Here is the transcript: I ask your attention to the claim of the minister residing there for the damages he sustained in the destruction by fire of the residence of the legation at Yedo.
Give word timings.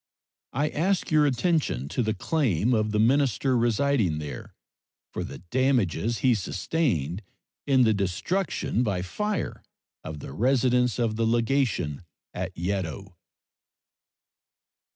I 0.53 0.69
ask 0.69 1.11
your 1.11 1.27
attention 1.27 1.87
to 1.89 2.01
the 2.01 2.15
claim 2.15 2.73
of 2.73 2.89
the 2.89 2.97
minister 2.99 3.55
residing 3.55 4.17
there 4.17 4.55
for 5.13 5.23
the 5.23 5.37
damages 5.51 6.17
he 6.25 6.33
sustained 6.33 7.21
in 7.67 7.83
the 7.83 7.93
destruction 7.93 8.81
by 8.81 9.03
fire 9.03 9.61
of 10.03 10.17
the 10.19 10.33
residence 10.33 10.97
of 10.97 11.17
the 11.17 11.27
legation 11.27 12.03
at 12.33 12.51
Yedo. 12.57 13.13